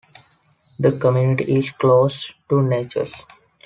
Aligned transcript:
The 0.79 0.97
community 0.97 1.57
is 1.59 1.69
close 1.69 2.33
to 2.49 2.59
Natchez. 2.63 3.13